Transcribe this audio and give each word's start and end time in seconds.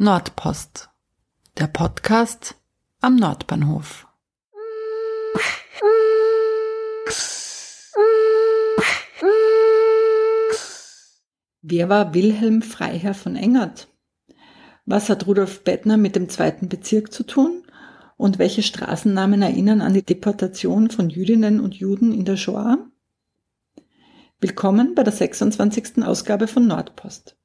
Nordpost, 0.00 0.90
der 1.58 1.66
Podcast 1.66 2.54
am 3.00 3.16
Nordbahnhof. 3.16 4.06
Wer 11.62 11.88
war 11.88 12.14
Wilhelm 12.14 12.62
Freiherr 12.62 13.12
von 13.12 13.34
Engert? 13.34 13.88
Was 14.86 15.08
hat 15.08 15.26
Rudolf 15.26 15.64
Bettner 15.64 15.96
mit 15.96 16.14
dem 16.14 16.28
zweiten 16.28 16.68
Bezirk 16.68 17.12
zu 17.12 17.24
tun? 17.24 17.64
Und 18.16 18.38
welche 18.38 18.62
Straßennamen 18.62 19.42
erinnern 19.42 19.80
an 19.80 19.94
die 19.94 20.04
Deportation 20.04 20.90
von 20.90 21.10
Jüdinnen 21.10 21.58
und 21.58 21.74
Juden 21.74 22.12
in 22.12 22.24
der 22.24 22.36
Shoah? 22.36 22.78
Willkommen 24.40 24.94
bei 24.94 25.02
der 25.02 25.12
26. 25.12 26.04
Ausgabe 26.04 26.46
von 26.46 26.68
Nordpost. 26.68 27.37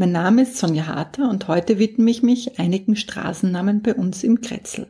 Mein 0.00 0.12
Name 0.12 0.42
ist 0.42 0.56
Sonja 0.56 0.86
Harter 0.86 1.28
und 1.28 1.48
heute 1.48 1.80
widme 1.80 2.08
ich 2.08 2.22
mich 2.22 2.60
einigen 2.60 2.94
Straßennamen 2.94 3.82
bei 3.82 3.96
uns 3.96 4.22
im 4.22 4.40
Kretzel. 4.40 4.86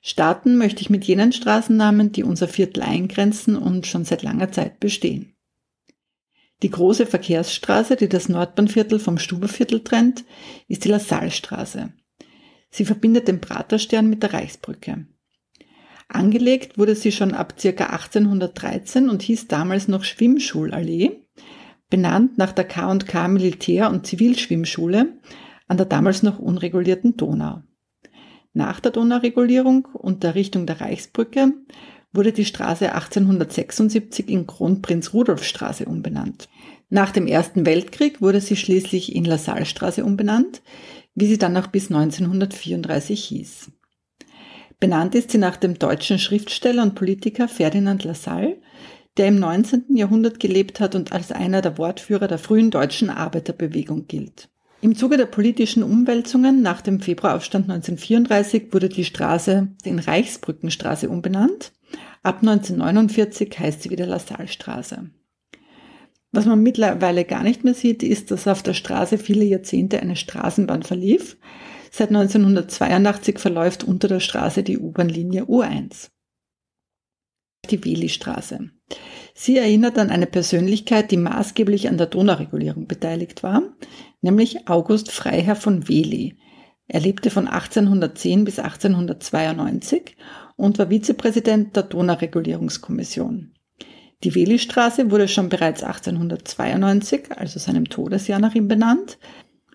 Starten 0.00 0.56
möchte 0.56 0.80
ich 0.80 0.88
mit 0.88 1.04
jenen 1.04 1.34
Straßennamen, 1.34 2.12
die 2.12 2.24
unser 2.24 2.48
Viertel 2.48 2.82
eingrenzen 2.82 3.56
und 3.56 3.86
schon 3.86 4.06
seit 4.06 4.22
langer 4.22 4.50
Zeit 4.52 4.80
bestehen. 4.80 5.34
Die 6.62 6.70
große 6.70 7.04
Verkehrsstraße, 7.04 7.96
die 7.96 8.08
das 8.08 8.30
Nordbahnviertel 8.30 8.98
vom 8.98 9.18
Stuberviertel 9.18 9.84
trennt, 9.84 10.24
ist 10.66 10.86
die 10.86 10.88
Lassalstraße. 10.88 11.92
Sie 12.70 12.86
verbindet 12.86 13.28
den 13.28 13.42
Praterstern 13.42 14.08
mit 14.08 14.22
der 14.22 14.32
Reichsbrücke. 14.32 15.06
Angelegt 16.08 16.78
wurde 16.78 16.96
sie 16.96 17.12
schon 17.12 17.34
ab 17.34 17.56
ca. 17.60 17.68
1813 17.68 19.10
und 19.10 19.20
hieß 19.20 19.48
damals 19.48 19.88
noch 19.88 20.04
Schwimmschulallee 20.04 21.21
benannt 21.92 22.38
nach 22.38 22.52
der 22.52 22.64
K&K 22.64 23.28
Militär- 23.28 23.90
und 23.90 24.06
Zivilschwimmschule 24.06 25.12
an 25.68 25.76
der 25.76 25.84
damals 25.84 26.22
noch 26.22 26.38
unregulierten 26.38 27.18
Donau. 27.18 27.60
Nach 28.54 28.80
der 28.80 28.92
Donauregulierung 28.92 29.86
und 29.92 30.22
der 30.22 30.34
Richtung 30.34 30.64
der 30.64 30.80
Reichsbrücke 30.80 31.52
wurde 32.14 32.32
die 32.32 32.46
Straße 32.46 32.94
1876 32.94 34.30
in 34.30 34.46
Kronprinz-Rudolf-Straße 34.46 35.84
umbenannt. 35.84 36.48
Nach 36.88 37.10
dem 37.10 37.26
Ersten 37.26 37.66
Weltkrieg 37.66 38.22
wurde 38.22 38.40
sie 38.40 38.56
schließlich 38.56 39.14
in 39.14 39.26
LaSalle-Straße 39.26 40.02
umbenannt, 40.02 40.62
wie 41.14 41.26
sie 41.26 41.38
dann 41.38 41.54
auch 41.58 41.66
bis 41.66 41.90
1934 41.90 43.22
hieß. 43.22 43.70
Benannt 44.80 45.14
ist 45.14 45.30
sie 45.30 45.38
nach 45.38 45.58
dem 45.58 45.78
deutschen 45.78 46.18
Schriftsteller 46.18 46.84
und 46.84 46.94
Politiker 46.94 47.48
Ferdinand 47.48 48.02
Lassalle, 48.04 48.56
der 49.16 49.28
im 49.28 49.38
19. 49.38 49.96
Jahrhundert 49.96 50.40
gelebt 50.40 50.80
hat 50.80 50.94
und 50.94 51.12
als 51.12 51.32
einer 51.32 51.60
der 51.60 51.78
Wortführer 51.78 52.28
der 52.28 52.38
frühen 52.38 52.70
deutschen 52.70 53.10
Arbeiterbewegung 53.10 54.06
gilt. 54.06 54.48
Im 54.80 54.96
Zuge 54.96 55.16
der 55.16 55.26
politischen 55.26 55.82
Umwälzungen 55.82 56.60
nach 56.62 56.80
dem 56.80 57.00
Februaraufstand 57.00 57.70
1934 57.70 58.72
wurde 58.72 58.88
die 58.88 59.04
Straße 59.04 59.68
in 59.84 59.98
Reichsbrückenstraße 59.98 61.08
umbenannt. 61.08 61.72
Ab 62.22 62.38
1949 62.40 63.56
heißt 63.58 63.82
sie 63.82 63.90
wieder 63.90 64.06
LaSalle-Straße. 64.06 65.10
Was 66.32 66.46
man 66.46 66.62
mittlerweile 66.62 67.24
gar 67.24 67.42
nicht 67.42 67.62
mehr 67.62 67.74
sieht, 67.74 68.02
ist, 68.02 68.30
dass 68.30 68.48
auf 68.48 68.62
der 68.62 68.74
Straße 68.74 69.18
viele 69.18 69.44
Jahrzehnte 69.44 70.00
eine 70.00 70.16
Straßenbahn 70.16 70.82
verlief. 70.82 71.36
Seit 71.90 72.08
1982 72.08 73.38
verläuft 73.38 73.84
unter 73.84 74.08
der 74.08 74.20
Straße 74.20 74.62
die 74.62 74.78
U-Bahn-Linie 74.78 75.44
U1 75.44 76.08
die 77.70 77.84
Weli-Straße. 77.84 78.70
Sie 79.34 79.56
erinnert 79.56 79.98
an 79.98 80.10
eine 80.10 80.26
Persönlichkeit, 80.26 81.10
die 81.10 81.16
maßgeblich 81.16 81.88
an 81.88 81.96
der 81.96 82.08
Donauregulierung 82.08 82.86
beteiligt 82.86 83.42
war, 83.42 83.62
nämlich 84.20 84.68
August 84.68 85.10
Freiherr 85.10 85.56
von 85.56 85.88
Weli. 85.88 86.36
Er 86.88 87.00
lebte 87.00 87.30
von 87.30 87.46
1810 87.46 88.44
bis 88.44 88.58
1892 88.58 90.16
und 90.56 90.78
war 90.78 90.90
Vizepräsident 90.90 91.76
der 91.76 91.84
Donauregulierungskommission. 91.84 93.54
Die 94.24 94.34
Weli-Straße 94.34 95.10
wurde 95.10 95.28
schon 95.28 95.48
bereits 95.48 95.82
1892, 95.82 97.32
also 97.36 97.58
seinem 97.58 97.88
Todesjahr 97.88 98.38
nach 98.38 98.54
ihm 98.54 98.68
benannt. 98.68 99.18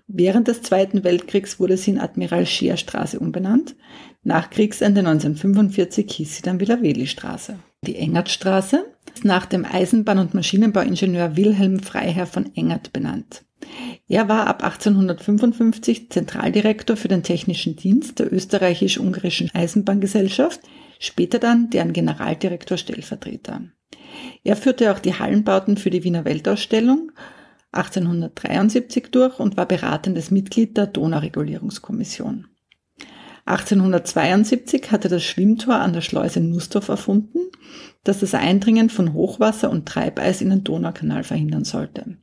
Während 0.07 0.47
des 0.47 0.62
Zweiten 0.62 1.03
Weltkriegs 1.03 1.59
wurde 1.59 1.75
sie 1.75 1.91
in 1.91 2.00
Admiral 2.00 2.45
Scheer 2.45 2.78
Straße 2.78 3.19
umbenannt. 3.19 3.75
Nach 4.23 4.50
Kriegsende 4.50 5.01
1945 5.01 6.09
hieß 6.09 6.38
sie 6.38 6.41
dann 6.41 6.62
wieder 6.62 6.81
Weli-Straße. 6.81 7.59
Die 7.85 7.97
Engertstraße 7.97 8.85
ist 9.13 9.25
nach 9.25 9.45
dem 9.45 9.66
Eisenbahn- 9.66 10.19
und 10.19 10.34
Maschinenbauingenieur 10.34 11.35
Wilhelm 11.35 11.79
Freiherr 11.79 12.25
von 12.25 12.56
Engert 12.56 12.94
benannt. 12.94 13.44
Er 14.07 14.29
war 14.29 14.47
ab 14.47 14.63
1855 14.63 16.09
Zentraldirektor 16.09 16.95
für 16.95 17.09
den 17.09 17.24
technischen 17.24 17.75
Dienst 17.75 18.19
der 18.19 18.31
österreichisch-ungarischen 18.31 19.51
Eisenbahngesellschaft, 19.53 20.62
später 21.00 21.39
dann 21.39 21.69
deren 21.69 21.91
Generaldirektor 21.91 22.78
Stellvertreter. 22.78 23.63
Er 24.45 24.56
führte 24.56 24.91
auch 24.94 25.00
die 25.00 25.16
Hallenbauten 25.16 25.75
für 25.75 25.89
die 25.89 26.06
Wiener 26.06 26.24
Weltausstellung 26.24 27.12
1873 27.77 29.09
durch 29.11 29.39
und 29.39 29.57
war 29.57 29.67
beratendes 29.67 30.31
Mitglied 30.31 30.77
der 30.77 30.88
Donauregulierungskommission. 30.88 32.47
1872 33.45 34.91
hatte 34.91 35.07
das 35.07 35.23
Schwimmtor 35.23 35.75
an 35.75 35.93
der 35.93 36.01
Schleuse 36.01 36.41
Nussdorf 36.41 36.89
erfunden, 36.89 37.39
das 38.03 38.19
das 38.19 38.33
Eindringen 38.33 38.89
von 38.89 39.13
Hochwasser 39.13 39.69
und 39.69 39.88
Treibeis 39.88 40.41
in 40.41 40.49
den 40.49 40.63
Donaukanal 40.65 41.23
verhindern 41.23 41.63
sollte. 41.63 42.17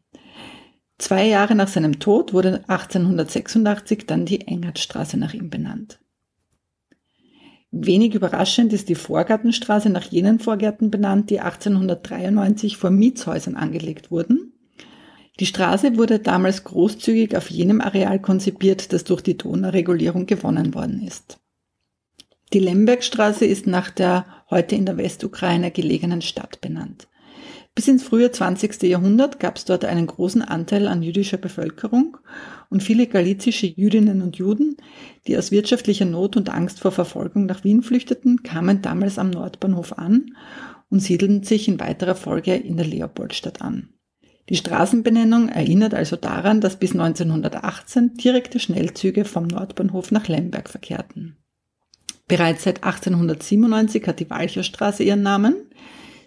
Zwei 0.99 1.27
Jahre 1.27 1.55
nach 1.55 1.69
seinem 1.69 1.99
Tod 1.99 2.35
wurde 2.35 2.63
1886 2.69 4.07
dann 4.07 4.27
die 4.27 4.47
Engertstraße 4.47 5.17
nach 5.17 5.33
ihm 5.33 5.49
benannt. 5.49 5.99
Wenig 7.71 8.15
überraschend 8.15 8.73
ist 8.73 8.89
die 8.89 8.95
Vorgartenstraße 8.95 9.89
nach 9.89 10.05
jenen 10.05 10.39
Vorgärten 10.39 10.91
benannt, 10.91 11.31
die 11.31 11.41
1893 11.41 12.77
vor 12.77 12.91
Mietshäusern 12.91 13.57
angelegt 13.57 14.11
wurden 14.11 14.44
die 15.41 15.47
Straße 15.47 15.97
wurde 15.97 16.21
damals 16.21 16.65
großzügig 16.65 17.37
auf 17.37 17.51
jenem 17.51 17.81
Areal 17.81 18.21
konzipiert, 18.21 18.93
das 18.93 19.05
durch 19.05 19.21
die 19.21 19.37
Donauregulierung 19.37 20.27
gewonnen 20.27 20.75
worden 20.75 21.03
ist. 21.03 21.41
Die 22.53 22.61
Lembergstraße 22.61 23.45
ist 23.45 23.67
nach 23.67 23.91
der 23.91 24.27
heute 24.49 24.77
in 24.77 24.87
der 24.87 24.97
Westukraine 24.97 25.73
gelegenen 25.73 26.23
Stadt 26.23 26.61
benannt. 26.61 27.09
Bis 27.75 27.89
ins 27.89 28.05
frühe 28.05 28.31
20. 28.31 28.85
Jahrhundert 28.85 29.41
gab 29.41 29.57
es 29.57 29.65
dort 29.65 29.85
einen 29.85 30.07
großen 30.07 30.43
Anteil 30.43 30.87
an 30.87 31.03
jüdischer 31.03 31.39
Bevölkerung 31.39 32.17
und 32.71 32.85
viele 32.85 33.09
galizische 33.09 33.67
Jüdinnen 33.67 34.23
und 34.23 34.37
Juden, 34.37 34.77
die 35.27 35.37
aus 35.37 35.51
wirtschaftlicher 35.51 36.05
Not 36.05 36.37
und 36.37 36.51
Angst 36.51 36.79
vor 36.79 36.93
Verfolgung 36.93 37.47
nach 37.47 37.65
Wien 37.65 37.83
flüchteten, 37.83 38.45
kamen 38.45 38.81
damals 38.81 39.19
am 39.19 39.31
Nordbahnhof 39.31 39.99
an 39.99 40.37
und 40.91 41.01
siedelten 41.01 41.43
sich 41.43 41.67
in 41.67 41.81
weiterer 41.81 42.15
Folge 42.15 42.55
in 42.55 42.77
der 42.77 42.87
Leopoldstadt 42.87 43.61
an. 43.61 43.94
Die 44.49 44.57
Straßenbenennung 44.57 45.49
erinnert 45.49 45.95
also 45.95 46.17
daran, 46.17 46.61
dass 46.61 46.79
bis 46.79 46.93
1918 46.93 48.15
direkte 48.15 48.61
Schnellzüge 48.61 49.25
vom 49.25 49.47
Nordbahnhof 49.47 50.11
nach 50.11 50.29
Lemberg 50.29 50.69
verkehrten. 50.69 51.37
Bereits 52.29 52.65
seit 52.65 52.85
1897 52.85 54.07
hat 54.07 54.21
die 54.21 54.29
Walcherstraße 54.29 55.03
ihren 55.03 55.23
Namen. 55.23 55.57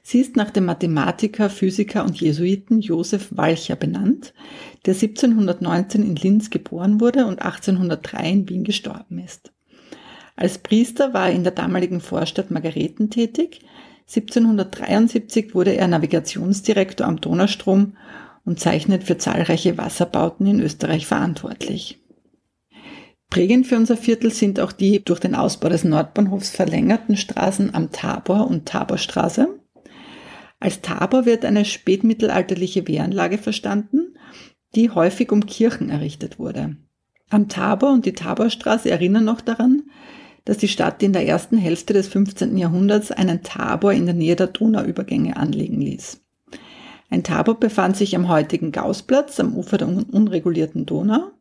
Sie 0.03 0.19
ist 0.19 0.35
nach 0.35 0.51
dem 0.51 0.66
Mathematiker, 0.66 1.50
Physiker 1.50 2.06
und 2.06 2.19
Jesuiten 2.19 2.81
Josef 2.81 3.29
Walcher 3.31 3.75
benannt, 3.75 4.33
der 4.85 4.94
1719 4.94 6.03
in 6.03 6.16
Linz 6.16 6.50
geboren 6.50 7.01
wurde 7.01 7.25
und 7.25 7.41
1803 7.41 8.29
in 8.29 8.50
Wien 8.50 8.63
gestorben 8.63 9.19
ist. 9.19 9.51
Als 10.35 10.59
Priester 10.59 11.13
war 11.13 11.29
er 11.29 11.35
in 11.35 11.44
der 11.44 11.51
damaligen 11.51 12.00
Vorstadt 12.00 12.51
Margareten 12.51 13.09
tätig, 13.09 13.61
1773 14.07 15.53
wurde 15.53 15.75
er 15.75 15.88
Navigationsdirektor 15.88 17.06
am 17.06 17.19
Donaustrom 17.19 17.98
und 18.45 18.59
zeichnet 18.59 19.04
für 19.04 19.18
zahlreiche 19.18 19.77
Wasserbauten 19.77 20.48
in 20.48 20.62
Österreich 20.62 21.06
verantwortlich. 21.06 22.00
Prägend 23.30 23.68
für 23.68 23.75
unser 23.75 23.98
Viertel 23.98 24.31
sind 24.31 24.62
auch 24.62 24.71
die 24.71 25.04
durch 25.04 25.19
den 25.19 25.36
Ausbau 25.36 25.68
des 25.68 25.83
Nordbahnhofs 25.83 26.50
verlängerten 26.50 27.18
Straßen 27.18 27.75
am 27.75 27.92
Tabor 27.92 28.48
und 28.48 28.65
Taborstraße. 28.65 29.59
Als 30.62 30.81
Tabor 30.81 31.25
wird 31.25 31.44
eine 31.44 31.65
spätmittelalterliche 31.65 32.88
Wehranlage 32.88 33.38
verstanden, 33.38 34.18
die 34.75 34.89
häufig 34.89 35.33
um 35.33 35.45
Kirchen 35.45 35.89
errichtet 35.89 36.39
wurde. 36.39 36.77
Am 37.30 37.50
Tabor 37.50 37.92
und 37.92 38.06
die 38.06 38.13
Taborstraße 38.13 38.89
erinnern 38.89 39.25
noch 39.25 39.42
daran, 39.42 39.83
dass 40.47 40.57
die 40.57 40.69
Stadt 40.69 41.03
in 41.03 41.11
der 41.11 41.27
ersten 41.27 41.57
Hälfte 41.57 41.91
des 41.91 42.07
15. 42.07 42.55
Jahrhunderts 42.57 43.11
einen 43.11 43.44
Tabor 43.44 43.91
in 43.91 44.05
der 44.05 44.15
Nähe 44.15 44.38
der 44.38 44.47
Donauübergänge 44.47 45.35
anlegen 45.35 45.81
ließ. 45.81 46.21
Ein 47.09 47.23
Tabor 47.23 47.59
befand 47.59 47.97
sich 47.97 48.15
am 48.15 48.29
heutigen 48.29 48.71
Gaußplatz 48.71 49.41
am 49.41 49.57
Ufer 49.57 49.77
der 49.77 49.89
unregulierten 49.89 50.85
Donau, 50.85 51.31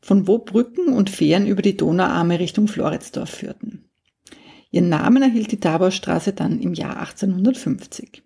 von 0.00 0.26
wo 0.26 0.38
Brücken 0.38 0.88
und 0.88 1.10
Fähren 1.10 1.46
über 1.46 1.62
die 1.62 1.76
Donauarme 1.76 2.40
Richtung 2.40 2.66
Floridsdorf 2.66 3.30
führten. 3.30 3.84
Ihren 4.72 4.88
Namen 4.88 5.22
erhielt 5.22 5.52
die 5.52 5.60
Taborstraße 5.60 6.32
dann 6.32 6.58
im 6.58 6.74
Jahr 6.74 6.98
1850. 6.98 8.24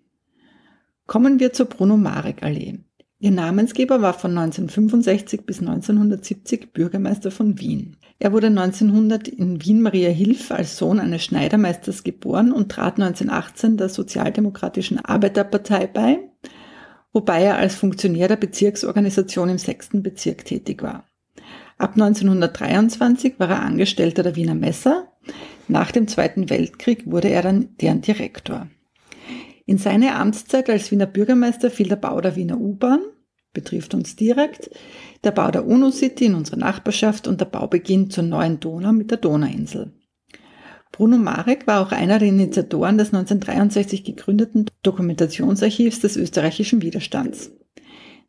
Kommen 1.05 1.39
wir 1.39 1.53
zur 1.53 1.67
Bruno 1.67 1.97
Marek 1.97 2.41
Allee. 2.41 2.79
Ihr 3.19 3.31
Namensgeber 3.31 4.01
war 4.01 4.15
von 4.15 4.31
1965 4.35 5.45
bis 5.45 5.59
1970 5.59 6.73
Bürgermeister 6.73 7.29
von 7.29 7.59
Wien. 7.59 7.97
Er 8.21 8.33
wurde 8.33 8.47
1900 8.47 9.29
in 9.29 9.63
Wien-Maria 9.63 10.09
Hilf 10.09 10.51
als 10.51 10.75
Sohn 10.75 10.99
eines 10.99 11.23
Schneidermeisters 11.23 12.03
geboren 12.03 12.51
und 12.51 12.69
trat 12.69 12.99
1918 12.99 13.77
der 13.77 13.87
Sozialdemokratischen 13.87 14.99
Arbeiterpartei 14.99 15.87
bei, 15.87 16.19
wobei 17.13 17.43
er 17.43 17.57
als 17.57 17.75
Funktionär 17.75 18.27
der 18.27 18.35
Bezirksorganisation 18.35 19.47
im 19.47 19.57
sechsten 19.57 20.03
Bezirk 20.03 20.43
tätig 20.43 20.83
war. 20.83 21.05
Ab 21.77 21.93
1923 21.93 23.39
war 23.39 23.49
er 23.51 23.61
Angestellter 23.61 24.21
der 24.21 24.35
Wiener 24.35 24.55
Messer. 24.55 25.13
Nach 25.69 25.91
dem 25.91 26.09
Zweiten 26.09 26.49
Weltkrieg 26.49 27.09
wurde 27.09 27.29
er 27.29 27.41
dann 27.41 27.69
deren 27.79 28.01
Direktor. 28.01 28.67
In 29.65 29.77
seine 29.77 30.15
Amtszeit 30.15 30.69
als 30.69 30.91
Wiener 30.91 31.05
Bürgermeister 31.05 31.71
fiel 31.71 31.87
der 31.87 31.95
Bau 31.95 32.19
der 32.19 32.35
Wiener 32.35 32.59
U-Bahn, 32.59 32.99
betrifft 33.53 33.93
uns 33.93 34.15
direkt, 34.15 34.69
der 35.23 35.31
Bau 35.31 35.51
der 35.51 35.65
UNO-City 35.65 36.25
in 36.25 36.35
unserer 36.35 36.57
Nachbarschaft 36.57 37.27
und 37.27 37.41
der 37.41 37.45
Baubeginn 37.45 38.09
zur 38.09 38.23
neuen 38.23 38.59
Donau 38.59 38.91
mit 38.91 39.11
der 39.11 39.17
Donauinsel. 39.17 39.93
Bruno 40.91 41.17
Marek 41.17 41.67
war 41.67 41.81
auch 41.81 41.91
einer 41.91 42.19
der 42.19 42.27
Initiatoren 42.27 42.97
des 42.97 43.13
1963 43.13 44.03
gegründeten 44.03 44.65
Dokumentationsarchivs 44.83 45.99
des 45.99 46.17
österreichischen 46.17 46.81
Widerstands. 46.81 47.51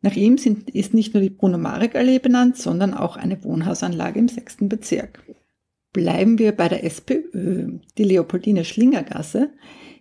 Nach 0.01 0.15
ihm 0.15 0.37
sind, 0.37 0.69
ist 0.69 0.93
nicht 0.93 1.13
nur 1.13 1.21
die 1.21 1.29
Bruno 1.29 1.57
Marek 1.57 1.95
Allee 1.95 2.19
benannt, 2.19 2.57
sondern 2.57 2.93
auch 2.93 3.17
eine 3.17 3.43
Wohnhausanlage 3.43 4.19
im 4.19 4.27
sechsten 4.27 4.67
Bezirk. 4.69 5.23
Bleiben 5.93 6.39
wir 6.39 6.53
bei 6.53 6.69
der 6.69 6.83
SPÖ. 6.83 7.79
Die 7.97 8.03
Leopoldine 8.03 8.63
Schlingergasse 8.63 9.51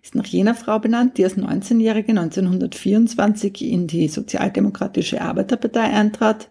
ist 0.03 0.15
nach 0.15 0.27
jener 0.27 0.55
Frau 0.55 0.79
benannt, 0.79 1.19
die 1.19 1.25
als 1.25 1.37
19-Jährige 1.37 2.11
1924 2.11 3.63
in 3.63 3.87
die 3.87 4.09
Sozialdemokratische 4.09 5.21
Arbeiterpartei 5.21 5.83
eintrat 5.83 6.51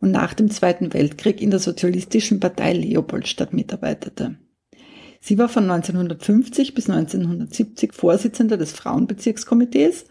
und 0.00 0.10
nach 0.10 0.34
dem 0.34 0.50
Zweiten 0.50 0.92
Weltkrieg 0.92 1.40
in 1.40 1.50
der 1.50 1.58
Sozialistischen 1.58 2.40
Partei 2.40 2.72
Leopoldstadt 2.72 3.52
mitarbeitete. 3.52 4.36
Sie 5.20 5.38
war 5.38 5.48
von 5.48 5.68
1950 5.70 6.74
bis 6.74 6.88
1970 6.88 7.94
Vorsitzende 7.94 8.58
des 8.58 8.72
Frauenbezirkskomitees 8.72 10.04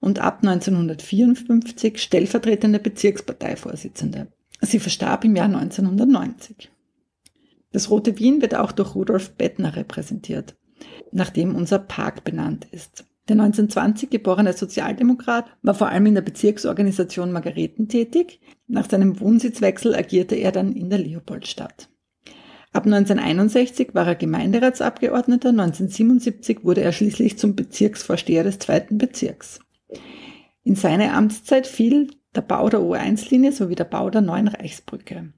und 0.00 0.18
ab 0.18 0.38
1954 0.42 2.00
stellvertretende 2.00 2.78
Bezirksparteivorsitzende. 2.78 4.28
Sie 4.62 4.80
verstarb 4.80 5.24
im 5.24 5.36
Jahr 5.36 5.46
1990. 5.46 6.70
Das 7.72 7.90
Rote 7.90 8.18
Wien 8.18 8.40
wird 8.40 8.54
auch 8.54 8.72
durch 8.72 8.94
Rudolf 8.94 9.32
Bettner 9.32 9.76
repräsentiert 9.76 10.56
nach 11.12 11.30
dem 11.30 11.54
unser 11.54 11.78
Park 11.78 12.24
benannt 12.24 12.66
ist. 12.70 13.04
Der 13.28 13.34
1920 13.34 14.10
geborene 14.10 14.52
Sozialdemokrat 14.52 15.46
war 15.62 15.74
vor 15.74 15.88
allem 15.88 16.06
in 16.06 16.14
der 16.14 16.22
Bezirksorganisation 16.22 17.32
Margareten 17.32 17.88
tätig. 17.88 18.40
Nach 18.68 18.88
seinem 18.88 19.18
Wohnsitzwechsel 19.18 19.94
agierte 19.96 20.36
er 20.36 20.52
dann 20.52 20.72
in 20.72 20.90
der 20.90 21.00
Leopoldstadt. 21.00 21.88
Ab 22.72 22.84
1961 22.84 23.94
war 23.94 24.06
er 24.06 24.14
Gemeinderatsabgeordneter, 24.14 25.48
1977 25.48 26.62
wurde 26.62 26.82
er 26.82 26.92
schließlich 26.92 27.38
zum 27.38 27.56
Bezirksvorsteher 27.56 28.44
des 28.44 28.58
zweiten 28.58 28.98
Bezirks. 28.98 29.60
In 30.62 30.76
seine 30.76 31.14
Amtszeit 31.14 31.66
fiel 31.66 32.10
der 32.34 32.42
Bau 32.42 32.68
der 32.68 32.80
U1-Linie 32.80 33.52
sowie 33.52 33.76
der 33.76 33.84
Bau 33.84 34.10
der 34.10 34.20
neuen 34.20 34.48
Reichsbrücke. 34.48 35.32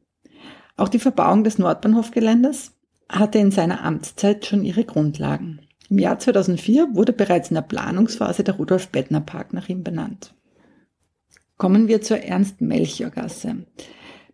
Auch 0.76 0.88
die 0.88 0.98
Verbauung 0.98 1.44
des 1.44 1.58
Nordbahnhofgeländes 1.58 2.72
hatte 3.08 3.38
in 3.38 3.50
seiner 3.50 3.84
Amtszeit 3.84 4.46
schon 4.46 4.64
ihre 4.64 4.84
Grundlagen. 4.84 5.60
Im 5.90 5.98
Jahr 5.98 6.18
2004 6.18 6.88
wurde 6.92 7.12
bereits 7.12 7.50
in 7.50 7.54
der 7.54 7.62
Planungsphase 7.62 8.44
der 8.44 8.56
Rudolf 8.56 8.88
Bettner 8.88 9.20
Park 9.20 9.54
nach 9.54 9.68
ihm 9.68 9.82
benannt. 9.82 10.34
Kommen 11.56 11.88
wir 11.88 12.02
zur 12.02 12.18
Ernst-Melchior-Gasse. 12.18 13.64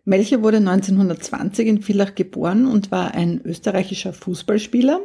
Melchior 0.03 0.43
wurde 0.43 0.57
1920 0.57 1.67
in 1.67 1.81
Villach 1.81 2.13
geboren 2.13 2.67
und 2.67 2.91
war 2.91 3.15
ein 3.15 3.41
österreichischer 3.43 4.13
Fußballspieler. 4.13 4.99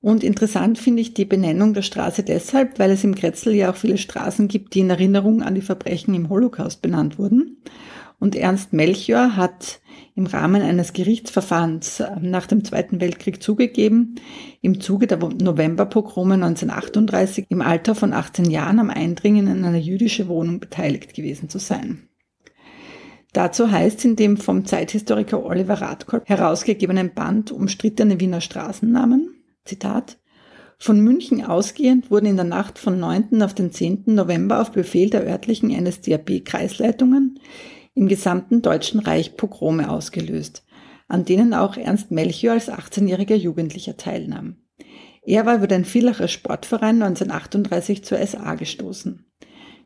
Und 0.00 0.24
interessant 0.24 0.78
finde 0.78 1.02
ich 1.02 1.12
die 1.12 1.26
Benennung 1.26 1.74
der 1.74 1.82
Straße 1.82 2.22
deshalb, 2.22 2.78
weil 2.78 2.90
es 2.90 3.04
im 3.04 3.14
Kretzel 3.14 3.54
ja 3.54 3.70
auch 3.70 3.76
viele 3.76 3.98
Straßen 3.98 4.48
gibt, 4.48 4.74
die 4.74 4.80
in 4.80 4.90
Erinnerung 4.90 5.42
an 5.42 5.54
die 5.54 5.60
Verbrechen 5.60 6.14
im 6.14 6.30
Holocaust 6.30 6.80
benannt 6.82 7.18
wurden. 7.18 7.58
Und 8.22 8.36
Ernst 8.36 8.72
Melchior 8.72 9.34
hat 9.34 9.80
im 10.14 10.26
Rahmen 10.26 10.62
eines 10.62 10.92
Gerichtsverfahrens 10.92 11.98
äh, 11.98 12.20
nach 12.20 12.46
dem 12.46 12.64
Zweiten 12.64 13.00
Weltkrieg 13.00 13.42
zugegeben, 13.42 14.14
im 14.60 14.80
Zuge 14.80 15.08
der 15.08 15.18
Novemberpogrome 15.18 16.34
1938 16.34 17.46
im 17.48 17.60
Alter 17.60 17.96
von 17.96 18.12
18 18.12 18.48
Jahren 18.48 18.78
am 18.78 18.90
Eindringen 18.90 19.48
in 19.48 19.64
eine 19.64 19.80
jüdische 19.80 20.28
Wohnung 20.28 20.60
beteiligt 20.60 21.14
gewesen 21.14 21.48
zu 21.48 21.58
sein. 21.58 22.08
Dazu 23.32 23.72
heißt 23.72 24.04
in 24.04 24.14
dem 24.14 24.36
vom 24.36 24.66
Zeithistoriker 24.66 25.44
Oliver 25.44 25.80
Radkolb 25.80 26.28
herausgegebenen 26.28 27.14
Band 27.14 27.50
umstrittene 27.50 28.20
Wiener 28.20 28.40
Straßennamen, 28.40 29.34
Zitat, 29.64 30.20
von 30.78 31.00
München 31.00 31.44
ausgehend 31.44 32.12
wurden 32.12 32.26
in 32.26 32.36
der 32.36 32.44
Nacht 32.44 32.78
von 32.78 33.00
9. 33.00 33.42
auf 33.42 33.52
den 33.52 33.72
10. 33.72 34.04
November 34.06 34.60
auf 34.60 34.70
Befehl 34.70 35.10
der 35.10 35.26
örtlichen 35.26 35.70
NSDAP-Kreisleitungen 35.70 37.40
im 37.94 38.08
gesamten 38.08 38.62
Deutschen 38.62 39.00
Reich 39.00 39.36
Pogrome 39.36 39.90
ausgelöst, 39.90 40.64
an 41.08 41.24
denen 41.24 41.54
auch 41.54 41.76
Ernst 41.76 42.10
Melchior 42.10 42.54
als 42.54 42.70
18-jähriger 42.70 43.34
Jugendlicher 43.34 43.96
teilnahm. 43.96 44.56
Er 45.24 45.46
war 45.46 45.56
über 45.56 45.66
den 45.66 45.84
Villacher 45.84 46.28
Sportverein 46.28 47.02
1938 47.02 48.04
zur 48.04 48.18
SA 48.26 48.54
gestoßen. 48.54 49.24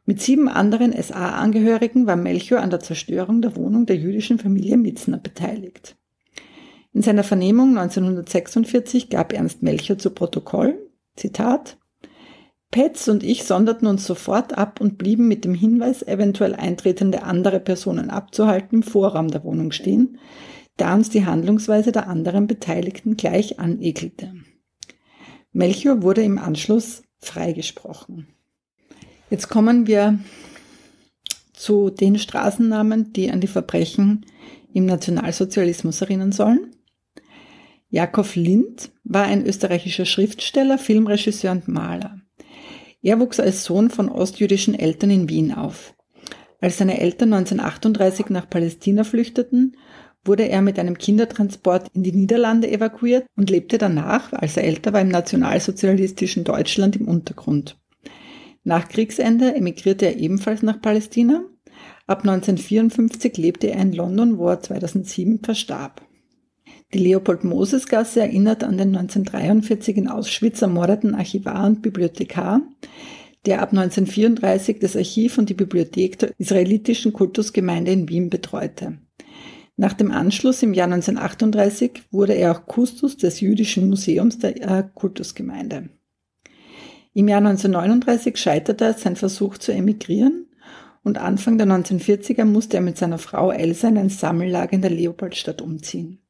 Mit 0.06 0.22
sieben 0.22 0.48
anderen 0.48 0.92
SA-Angehörigen 0.92 2.06
war 2.06 2.16
Melchior 2.16 2.60
an 2.60 2.70
der 2.70 2.80
Zerstörung 2.80 3.42
der 3.42 3.56
Wohnung 3.56 3.86
der 3.86 3.96
jüdischen 3.96 4.38
Familie 4.38 4.76
Mitzner 4.76 5.18
beteiligt. 5.18 5.96
In 6.92 7.02
seiner 7.02 7.24
Vernehmung 7.24 7.76
1946 7.76 9.10
gab 9.10 9.32
Ernst 9.32 9.62
Melchior 9.62 9.98
zu 9.98 10.10
Protokoll, 10.10 10.78
Zitat, 11.16 11.76
Petz 12.76 13.08
und 13.08 13.22
ich 13.22 13.44
sonderten 13.44 13.86
uns 13.86 14.04
sofort 14.04 14.58
ab 14.58 14.82
und 14.82 14.98
blieben 14.98 15.28
mit 15.28 15.46
dem 15.46 15.54
Hinweis, 15.54 16.02
eventuell 16.02 16.54
eintretende 16.54 17.22
andere 17.22 17.58
Personen 17.58 18.10
abzuhalten, 18.10 18.80
im 18.80 18.82
Vorraum 18.82 19.28
der 19.28 19.44
Wohnung 19.44 19.72
stehen, 19.72 20.18
da 20.76 20.92
uns 20.94 21.08
die 21.08 21.24
Handlungsweise 21.24 21.90
der 21.90 22.06
anderen 22.06 22.46
Beteiligten 22.46 23.16
gleich 23.16 23.58
anekelte. 23.58 24.34
Melchior 25.52 26.02
wurde 26.02 26.22
im 26.22 26.36
Anschluss 26.36 27.02
freigesprochen. 27.18 28.26
Jetzt 29.30 29.48
kommen 29.48 29.86
wir 29.86 30.18
zu 31.54 31.88
den 31.88 32.18
Straßennamen, 32.18 33.14
die 33.14 33.30
an 33.30 33.40
die 33.40 33.46
Verbrechen 33.46 34.26
im 34.74 34.84
Nationalsozialismus 34.84 36.02
erinnern 36.02 36.32
sollen. 36.32 36.76
Jakob 37.88 38.34
Lind 38.34 38.90
war 39.02 39.24
ein 39.24 39.46
österreichischer 39.46 40.04
Schriftsteller, 40.04 40.76
Filmregisseur 40.76 41.52
und 41.52 41.68
Maler. 41.68 42.20
Er 43.06 43.20
wuchs 43.20 43.38
als 43.38 43.62
Sohn 43.62 43.88
von 43.88 44.08
ostjüdischen 44.08 44.74
Eltern 44.74 45.10
in 45.10 45.28
Wien 45.28 45.52
auf. 45.52 45.94
Als 46.60 46.78
seine 46.78 46.98
Eltern 46.98 47.32
1938 47.34 48.30
nach 48.30 48.50
Palästina 48.50 49.04
flüchteten, 49.04 49.76
wurde 50.24 50.48
er 50.48 50.60
mit 50.60 50.76
einem 50.76 50.98
Kindertransport 50.98 51.88
in 51.94 52.02
die 52.02 52.10
Niederlande 52.10 52.68
evakuiert 52.68 53.28
und 53.36 53.48
lebte 53.48 53.78
danach, 53.78 54.32
als 54.32 54.56
er 54.56 54.64
älter 54.64 54.92
war, 54.92 55.02
im 55.02 55.08
nationalsozialistischen 55.08 56.42
Deutschland 56.42 56.96
im 56.96 57.06
Untergrund. 57.06 57.78
Nach 58.64 58.88
Kriegsende 58.88 59.54
emigrierte 59.54 60.06
er 60.06 60.16
ebenfalls 60.16 60.64
nach 60.64 60.82
Palästina. 60.82 61.44
Ab 62.08 62.22
1954 62.24 63.36
lebte 63.36 63.70
er 63.70 63.82
in 63.82 63.92
London, 63.92 64.36
wo 64.36 64.48
er 64.48 64.58
2007 64.58 65.44
verstarb. 65.44 66.02
Die 66.94 66.98
Leopold-Moses-Gasse 66.98 68.20
erinnert 68.20 68.62
an 68.62 68.78
den 68.78 68.96
1943 68.96 69.96
in 69.96 70.08
Auschwitz 70.08 70.62
ermordeten 70.62 71.14
Archivar 71.14 71.66
und 71.66 71.82
Bibliothekar, 71.82 72.62
der 73.44 73.60
ab 73.60 73.70
1934 73.70 74.78
das 74.78 74.96
Archiv 74.96 75.38
und 75.38 75.48
die 75.48 75.54
Bibliothek 75.54 76.18
der 76.18 76.32
israelitischen 76.38 77.12
Kultusgemeinde 77.12 77.92
in 77.92 78.08
Wien 78.08 78.30
betreute. 78.30 78.98
Nach 79.76 79.92
dem 79.92 80.10
Anschluss 80.10 80.62
im 80.62 80.74
Jahr 80.74 80.86
1938 80.86 82.04
wurde 82.10 82.34
er 82.34 82.52
auch 82.52 82.66
Kustos 82.66 83.16
des 83.16 83.40
Jüdischen 83.40 83.88
Museums 83.88 84.38
der 84.38 84.56
äh, 84.62 84.84
Kultusgemeinde. 84.94 85.90
Im 87.12 87.28
Jahr 87.28 87.38
1939 87.38 88.36
scheiterte 88.36 88.94
sein 88.96 89.16
Versuch 89.16 89.58
zu 89.58 89.72
emigrieren 89.72 90.46
und 91.02 91.18
Anfang 91.18 91.58
der 91.58 91.66
1940er 91.66 92.44
musste 92.44 92.78
er 92.78 92.82
mit 92.82 92.96
seiner 92.96 93.18
Frau 93.18 93.50
Elsa 93.50 93.88
in 93.88 93.98
ein 93.98 94.08
Sammellager 94.08 94.72
in 94.72 94.82
der 94.82 94.90
Leopoldstadt 94.90 95.62
umziehen. 95.62 96.20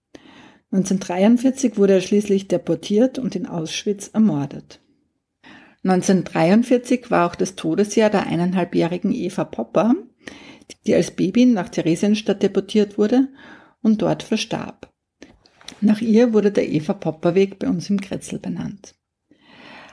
1943 0.73 1.77
wurde 1.77 1.95
er 1.95 2.01
schließlich 2.01 2.49
deportiert 2.49 3.19
und 3.19 3.37
in 3.37 3.47
Auschwitz 3.47 4.09
ermordet. 4.13 4.81
1943 5.85 7.11
war 7.11 7.31
auch 7.31 7.37
das 7.37 7.55
Todesjahr 7.55 8.11
der 8.11 8.27
eineinhalbjährigen 8.27 9.13
Eva 9.13 9.45
Popper, 9.45 9.95
die 10.87 10.95
als 10.95 11.13
Baby 11.13 11.47
nach 11.47 11.69
Theresienstadt 11.69 12.43
deportiert 12.43 12.99
wurde 12.99 13.29
und 13.83 14.03
dort 14.03 14.25
verstarb. 14.25 14.93
Nach 15.81 16.01
ihr 16.01 16.33
wurde 16.33 16.51
der 16.51 16.69
Eva 16.69 16.95
Popper 16.95 17.35
Weg 17.35 17.59
bei 17.59 17.69
uns 17.69 17.89
im 17.91 18.01
Kretzel 18.01 18.39
benannt. 18.39 18.95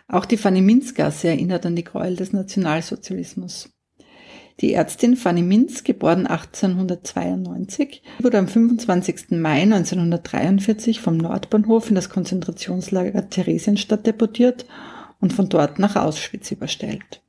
Auch 0.07 0.25
die 0.25 0.37
Fanny 0.37 0.61
Minzgasse 0.61 1.29
erinnert 1.29 1.65
an 1.65 1.75
die 1.75 1.83
Gräuel 1.83 2.15
des 2.15 2.33
Nationalsozialismus. 2.33 3.72
Die 4.59 4.73
Ärztin 4.73 5.15
Fanny 5.15 5.41
Minz, 5.41 5.83
geboren 5.83 6.27
1892, 6.27 8.03
wurde 8.19 8.37
am 8.37 8.47
25. 8.47 9.31
Mai 9.31 9.63
1943 9.63 11.01
vom 11.01 11.17
Nordbahnhof 11.17 11.89
in 11.89 11.95
das 11.95 12.09
Konzentrationslager 12.09 13.29
Theresienstadt 13.29 14.05
deportiert 14.05 14.65
und 15.19 15.33
von 15.33 15.49
dort 15.49 15.79
nach 15.79 15.95
Auschwitz 15.95 16.51
überstellt. 16.51 17.22